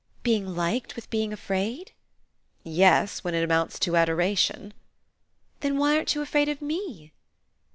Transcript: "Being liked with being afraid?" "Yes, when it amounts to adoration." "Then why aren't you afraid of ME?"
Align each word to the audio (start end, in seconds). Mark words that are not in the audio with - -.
"Being 0.23 0.55
liked 0.55 0.95
with 0.95 1.11
being 1.11 1.31
afraid?" 1.31 1.91
"Yes, 2.63 3.23
when 3.23 3.35
it 3.35 3.43
amounts 3.43 3.77
to 3.77 3.95
adoration." 3.95 4.73
"Then 5.59 5.77
why 5.77 5.95
aren't 5.95 6.15
you 6.15 6.23
afraid 6.23 6.49
of 6.49 6.59
ME?" 6.59 7.11